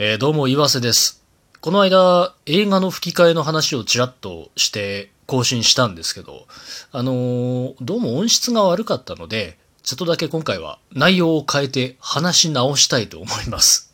[0.00, 1.24] えーどうも岩瀬です。
[1.60, 6.46] この間映画の吹き替えの話をちらっとして更新したんですけど、
[6.92, 13.92] あのーどうも音質が悪かったので、ちょっとだけ今回は内容を変えて話し直したいと思います。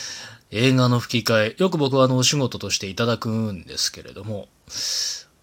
[0.52, 4.48] 映画の吹き替え、よく僕はあのお仕事としていただくんですけれども、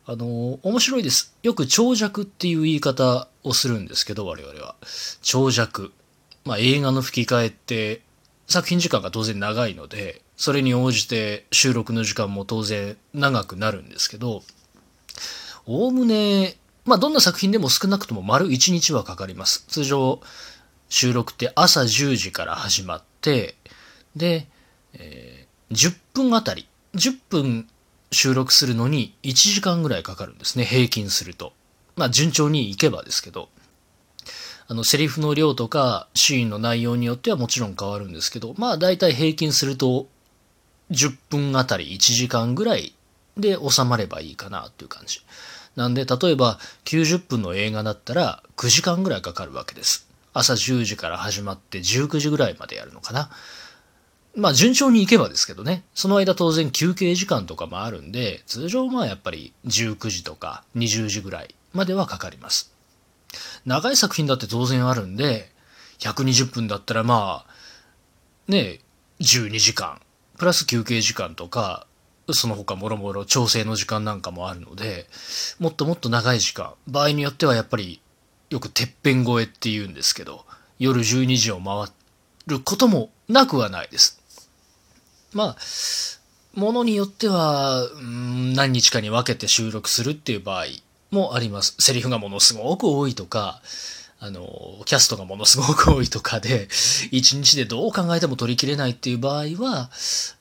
[0.06, 1.34] あの面白いです。
[1.42, 4.76] よく長尺っていう言い方をするんですけど、我々は。
[5.24, 5.92] 長尺。
[6.46, 8.04] まあ映画の吹き替えって
[8.48, 14.44] 作品時間が当然長いので、それに応じて収録の時間も当然長くなるんですけど、
[15.66, 19.66] おおむね、まあどんな作品でも少なくとも丸1日はかかります。
[19.68, 20.22] 通常、
[20.90, 23.56] 収録って朝10時から始まって、
[24.16, 24.48] で、
[24.94, 27.68] えー10分あたり、10分
[28.12, 31.54] 収録するのに1時間ぐらいかかるんですね、平均すると。
[31.96, 33.50] まあ順調にいけばですけど。
[34.68, 40.08] あの、セリフの量とかシーンの内容によってはもちろん変わるんですけど、まあ大体平均すると
[40.92, 42.94] 10分あたり1時間ぐらい
[43.38, 45.22] で収まればいいかなっていう感じ。
[45.76, 50.08] なんで、例えば90分の映画だったら9時間ぐらいかかるわけです。
[50.34, 53.30] 朝10時から始まって19時ぐらいまでやるのかな。
[54.36, 55.84] まあ順調にいけばですけどね。
[55.94, 62.72] その間当然休憩時間とかもあるんで、通常まあやっぱり19時とか20時ぐらいまではかかります。
[63.66, 65.52] 長い作品だって当然あるんで、
[66.00, 68.80] 120分だったらまあ、ね
[69.20, 70.02] 12時間、
[70.38, 71.88] プラス休憩時間とか、
[72.32, 75.08] その他もろもろ調整の時間なんかもあるので、
[75.60, 78.02] もっともっと長い時間、場合によってはやっぱり、
[78.50, 80.46] よくてっぺん越えって言うんですけど、
[80.80, 81.92] 夜12時を回
[82.48, 84.22] ることもなくはないです。
[85.34, 85.58] まあ、
[86.54, 90.66] ものによっては、うん何日かに分けて収録するっていう場合
[91.14, 91.76] もあります。
[91.80, 93.62] セリフがものすごく多いとか、
[94.20, 96.68] あの、キャストがものすごく多いとかで、
[97.12, 99.90] 一日でどう考えても取り切れないっていう場合は、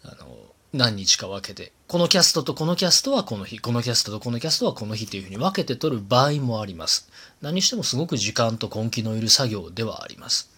[0.05, 0.37] あの、
[0.73, 7.11] 何日か分けて、このキャストとこのキャストはこの日、このキャストとこのキャストはこの日っていうふうに分けて取る場合もあります。
[7.43, 10.51] 何にしてもすごく時間と根気のいる作業ではあります。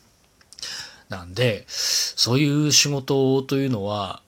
[1.08, 4.22] なんで、そういう仕事というのは、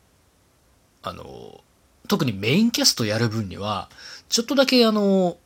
[1.02, 1.60] あの、
[2.08, 3.88] 特にメインキャストやる分には、
[4.28, 5.36] ちょっとだけあの、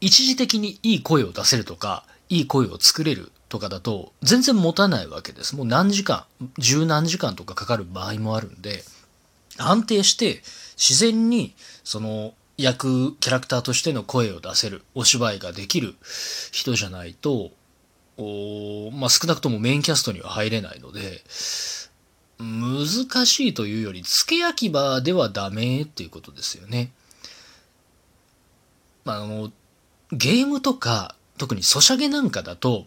[0.00, 5.56] 一時的にいい声を出せるとか、いい声を作れるとかだと、全然持たないわけです。
[5.56, 6.24] もう何時間、
[6.58, 8.84] 十何時間とかかかる場合もあるんで、
[9.58, 10.42] 安定して
[10.76, 15.94] 自然にその役、キャラクターとしての声を出せる、お芝居ができる
[16.52, 17.50] 人じゃないと、
[18.18, 21.22] おまあ、少なくともメインキャストには入れないので、
[22.38, 26.92] 難しいというより、付け焼き場ではダメっていうことですよね。
[29.04, 29.52] まあ、あの、
[30.12, 32.86] ゲームとか、特にソシャゲなんかだと、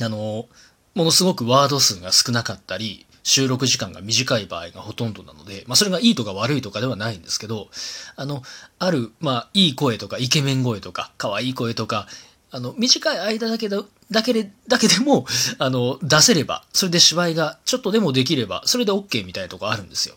[0.00, 0.46] あの、
[0.94, 7.68] ものすごくワード数が少なかったり、収録時間が短い場合がほとんどなので、まあそれがいいとか悪いとかではないんですけど、
[8.16, 8.42] あの、
[8.78, 12.06] ある、まあいい声とかイケメン声とか、可愛い声とか、
[12.50, 15.26] あの、短い間だけだ、だけで、だけでも、
[15.58, 20.16] あの、出せれば、それで芝居がちょっとでもできれば、それで OK みたいなとこあるんですよ。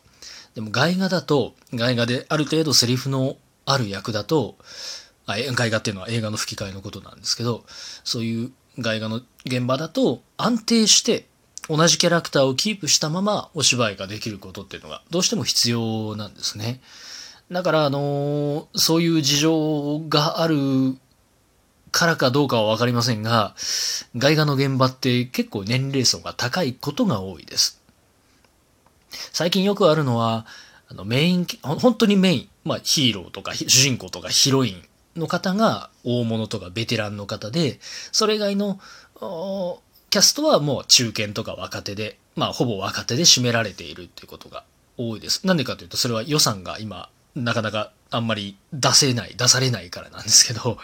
[0.53, 4.57] でも外画だと、外画である程度セリフのある役だと、
[5.27, 7.63] あ外画っていうのは映画の吹き替えのことなんですけど、
[8.03, 11.27] そういう外画の現場だと安定して
[11.69, 16.79] 同じキャラクターをキープしたままお芝居ができることっていうのがどうしても必要なんですね。
[17.51, 20.57] だから、あのそういう事情がある
[21.91, 23.55] からかどうかはわかりませんが、
[24.15, 27.81] 外画の現場って結構年齢層が高いことが多いです。
[29.33, 30.45] 最近よくあるのは、
[30.89, 34.83] あのメイン、本当にメイン、まあヒーローとか主人公とかヒロイン
[35.17, 37.79] の方が大物とかベテランの方で、
[38.11, 38.79] それ以外の
[40.09, 44.63] キャストはもう中堅とか若手で、まあほぼ若手で占められているっていうことが
[44.97, 45.45] 多いです。
[45.45, 50.77] なんでかというと、それは予算が今、なかなかあんまり出せない、出されないからなんですけど、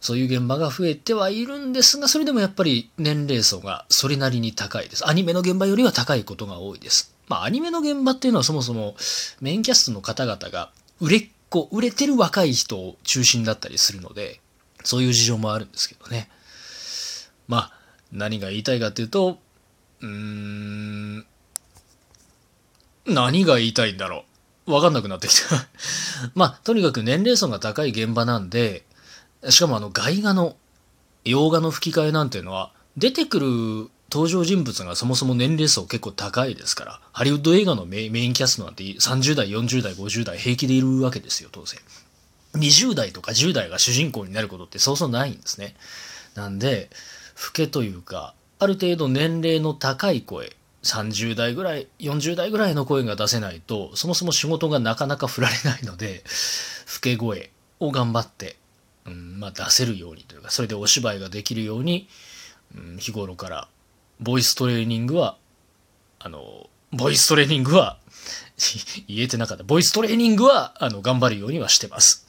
[0.00, 5.06] そういう現場が増えてはいるんですが、それでもやっぱり年齢層がそれなりに高いです。
[5.08, 7.12] アニメの現場よりは高いことが多いです。
[7.28, 8.96] まあアニメの現場っていうのはそもそも
[9.40, 10.70] メインキャストの方々が
[11.00, 14.40] 売れっ子、売れてる若い人を中心だったりするので、
[14.84, 16.28] そういう事情もあるんですけどね。
[17.46, 17.72] まあ、
[18.12, 19.38] 何が言いたいかというと、
[20.00, 21.26] うーん、
[23.06, 24.24] 何が言いたいんだろ
[24.66, 24.72] う。
[24.72, 25.66] わかんなくなってきた。
[26.34, 28.84] まあ、とにかく年齢層が高い現場なんで、
[29.48, 30.56] しかもあの外画の
[31.24, 41.80] 洋画の吹き替えなんていうのは出てくる登場人物がそもそも年齢層結構高いですからハリウッド映画のメインキャストなんて30代40代50代平気でいるわけですよ当然。
[42.54, 45.74] 20代とか10代が主人公になることってそうそうないんですね。
[46.34, 46.88] なんで
[47.46, 56.24] 老けというかある程度年齢の高い声30代ぐらい、40代ぐらいの声が出せないと、そもそも仕事がなかなか振られないので、
[56.94, 57.50] 老け声
[57.80, 58.56] を頑張って、
[59.06, 62.08] うんまあ、出せるようにというか、それでお芝居ができるように、
[62.76, 63.68] うん、日頃から
[64.20, 65.36] ボイストレーニングは、
[66.18, 67.98] あの、ボイストレーニングは
[69.06, 69.64] 言えてなかった。
[69.64, 72.26] ボイストレーニングは、あの、頑張るようにはしてます。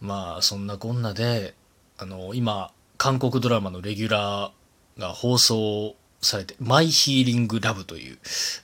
[0.00, 1.54] まあ、そんなこんなで、
[1.98, 8.18] あの、今、韓国ドラマのレギュラーが放送されて、マイヒーリングラブという、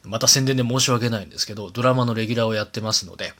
[0.05, 3.33] また宣伝で申し訳ないんですけど、ドラマのレギュラーをやってますので、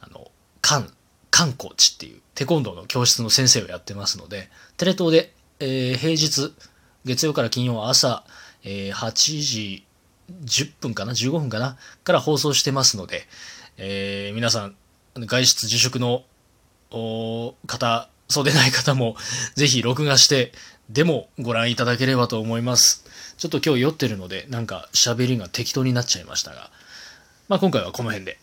[0.00, 0.30] あの、
[0.60, 0.92] カン、
[1.30, 6.52] カンコーチっていう、テコンドーの教室の先生をやってますので、テレ東で、えー、平日、
[7.06, 8.24] 月曜から金曜朝、
[8.64, 9.86] えー、8時
[10.44, 13.22] 10分かな ?15 分かなから放送してますので、
[13.78, 14.76] えー、皆さん、
[15.14, 16.24] 外出自粛の
[17.66, 19.16] 方、そうでない方も、
[19.54, 20.52] ぜひ録画して、
[20.90, 23.04] でもご覧いただければと思います。
[23.38, 26.70] ちょっと今日酔ってるので、なんか喋りが適当になっちゃいましたが、
[27.48, 28.38] まあ今回はこの辺で。